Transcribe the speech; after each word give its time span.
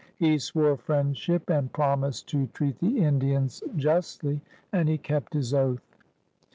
He 0.15 0.39
swore 0.39 0.77
friendship 0.77 1.47
and 1.51 1.71
promised 1.71 2.27
to 2.29 2.47
treat 2.47 2.79
the 2.79 2.97
Indians 3.05 3.61
justly, 3.75 4.41
and 4.73 4.89
he 4.89 4.97
kept 4.97 5.35
his 5.35 5.53
oath. 5.53 5.95